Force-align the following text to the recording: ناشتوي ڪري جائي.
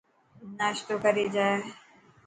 ناشتوي 0.57 0.95
ڪري 1.03 1.25
جائي. 1.35 1.57